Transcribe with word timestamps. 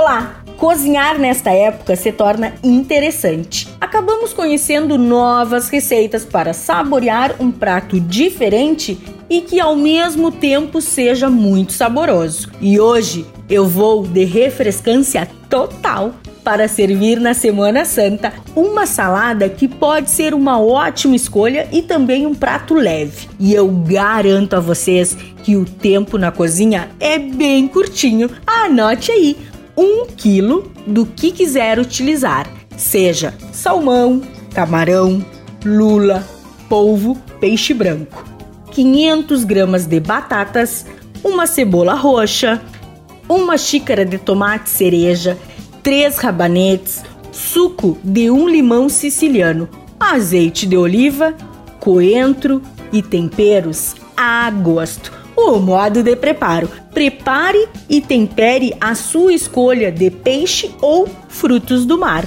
Olá! 0.00 0.44
Cozinhar 0.56 1.18
nesta 1.18 1.50
época 1.50 1.96
se 1.96 2.12
torna 2.12 2.54
interessante. 2.62 3.68
Acabamos 3.80 4.32
conhecendo 4.32 4.96
novas 4.96 5.68
receitas 5.68 6.24
para 6.24 6.52
saborear 6.52 7.34
um 7.40 7.50
prato 7.50 7.98
diferente 7.98 8.96
e 9.28 9.40
que 9.40 9.58
ao 9.58 9.74
mesmo 9.74 10.30
tempo 10.30 10.80
seja 10.80 11.28
muito 11.28 11.72
saboroso. 11.72 12.48
E 12.60 12.78
hoje 12.78 13.26
eu 13.50 13.66
vou 13.66 14.06
de 14.06 14.24
refrescância 14.24 15.28
total 15.50 16.14
para 16.44 16.68
servir 16.68 17.18
na 17.18 17.34
Semana 17.34 17.84
Santa 17.84 18.32
uma 18.54 18.86
salada 18.86 19.48
que 19.48 19.66
pode 19.66 20.10
ser 20.10 20.32
uma 20.32 20.60
ótima 20.60 21.16
escolha 21.16 21.68
e 21.72 21.82
também 21.82 22.24
um 22.24 22.34
prato 22.34 22.72
leve. 22.72 23.28
E 23.38 23.52
eu 23.52 23.68
garanto 23.68 24.54
a 24.54 24.60
vocês 24.60 25.16
que 25.42 25.56
o 25.56 25.64
tempo 25.64 26.16
na 26.16 26.30
cozinha 26.30 26.88
é 27.00 27.18
bem 27.18 27.66
curtinho. 27.66 28.30
Anote 28.46 29.10
aí: 29.10 29.36
um 29.78 30.06
quilo 30.06 30.72
do 30.84 31.06
que 31.06 31.30
quiser 31.30 31.78
utilizar, 31.78 32.50
seja 32.76 33.32
salmão, 33.52 34.20
camarão, 34.52 35.24
lula, 35.64 36.26
polvo, 36.68 37.16
peixe 37.38 37.72
branco. 37.72 38.24
500 38.72 39.44
gramas 39.44 39.86
de 39.86 40.00
batatas, 40.00 40.84
uma 41.22 41.46
cebola 41.46 41.94
roxa, 41.94 42.60
uma 43.28 43.56
xícara 43.56 44.04
de 44.04 44.18
tomate 44.18 44.68
cereja, 44.68 45.38
três 45.80 46.18
rabanetes, 46.18 47.04
suco 47.30 47.96
de 48.02 48.32
um 48.32 48.48
limão 48.48 48.88
siciliano, 48.88 49.68
azeite 50.00 50.66
de 50.66 50.76
oliva, 50.76 51.34
coentro 51.78 52.60
e 52.92 53.00
temperos 53.00 53.94
a 54.16 54.50
gosto. 54.50 55.17
O 55.48 55.58
modo 55.58 56.02
de 56.02 56.14
preparo: 56.14 56.68
prepare 56.92 57.70
e 57.88 58.02
tempere 58.02 58.76
a 58.78 58.94
sua 58.94 59.32
escolha 59.32 59.90
de 59.90 60.10
peixe 60.10 60.70
ou 60.78 61.08
frutos 61.26 61.86
do 61.86 61.96
mar. 61.96 62.26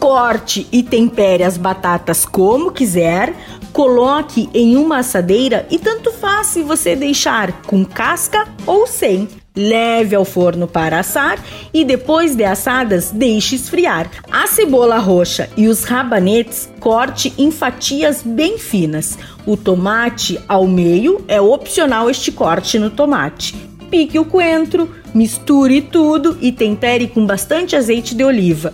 Corte 0.00 0.66
e 0.72 0.82
tempere 0.82 1.44
as 1.44 1.56
batatas 1.56 2.24
como 2.24 2.72
quiser, 2.72 3.32
coloque 3.72 4.50
em 4.52 4.76
uma 4.76 4.98
assadeira 4.98 5.64
e 5.70 5.78
tanto 5.78 6.10
faz 6.10 6.48
se 6.48 6.64
você 6.64 6.96
deixar 6.96 7.62
com 7.62 7.84
casca 7.84 8.48
ou 8.66 8.84
sem. 8.84 9.28
Leve 9.60 10.16
ao 10.16 10.24
forno 10.24 10.66
para 10.66 11.00
assar 11.00 11.38
e 11.72 11.84
depois 11.84 12.34
de 12.34 12.44
assadas 12.44 13.10
deixe 13.10 13.56
esfriar. 13.56 14.10
A 14.30 14.46
cebola 14.46 14.96
roxa 14.98 15.50
e 15.54 15.68
os 15.68 15.84
rabanetes 15.84 16.70
corte 16.80 17.34
em 17.36 17.50
fatias 17.50 18.22
bem 18.24 18.56
finas. 18.56 19.18
O 19.46 19.58
tomate 19.58 20.40
ao 20.48 20.66
meio 20.66 21.22
é 21.28 21.38
opcional 21.40 22.08
este 22.08 22.32
corte 22.32 22.78
no 22.78 22.88
tomate. 22.88 23.54
Pique 23.90 24.18
o 24.18 24.24
coentro, 24.24 24.88
misture 25.12 25.82
tudo 25.82 26.38
e 26.40 26.50
tempere 26.50 27.06
com 27.06 27.26
bastante 27.26 27.76
azeite 27.76 28.14
de 28.14 28.24
oliva. 28.24 28.72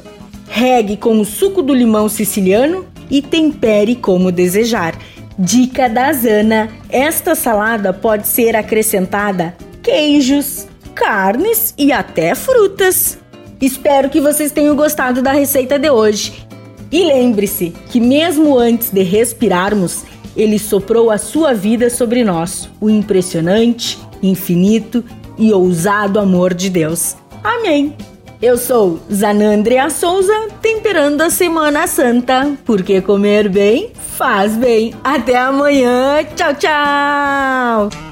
Regue 0.49 0.97
com 0.97 1.19
o 1.19 1.25
suco 1.25 1.63
do 1.63 1.75
limão 1.75 2.09
siciliano 2.09 2.87
e 3.11 3.21
tempere 3.21 3.97
como 3.97 4.31
desejar. 4.31 4.97
Dica 5.37 5.89
da 5.89 6.13
Zana: 6.13 6.69
esta 6.89 7.35
salada 7.35 7.93
pode 7.93 8.29
ser 8.29 8.55
acrescentada 8.55 9.57
queijos, 9.87 10.67
carnes 10.97 11.75
e 11.79 11.93
até 11.93 12.35
frutas. 12.35 13.19
Espero 13.61 14.09
que 14.09 14.21
vocês 14.21 14.51
tenham 14.51 14.75
gostado 14.75 15.23
da 15.23 15.31
receita 15.31 15.79
de 15.79 15.91
hoje. 15.91 16.47
E 16.91 17.05
lembre-se 17.05 17.73
que, 17.91 18.01
mesmo 18.01 18.59
antes 18.59 18.91
de 18.91 19.03
respirarmos, 19.03 20.05
ele 20.37 20.59
soprou 20.59 21.11
a 21.11 21.19
sua 21.19 21.55
vida 21.55 21.91
sobre 21.91 22.25
nós, 22.25 22.69
o 22.81 22.89
impressionante, 22.89 23.99
infinito 24.23 25.05
e 25.39 25.53
ousado 25.53 26.19
amor 26.19 26.55
de 26.55 26.71
Deus. 26.71 27.17
Amém. 27.45 27.95
Eu 28.41 28.59
sou 28.59 29.01
Zanandria 29.13 29.89
Souza, 29.89 30.49
temperando 30.61 31.23
a 31.23 31.31
Semana 31.31 31.87
Santa, 31.87 32.53
porque 32.65 33.01
comer 33.01 33.49
bem 33.49 33.93
faz 34.17 34.55
bem. 34.57 34.95
Até 35.03 35.37
amanhã. 35.39 36.25
Tchau, 36.35 36.55
tchau. 36.55 38.06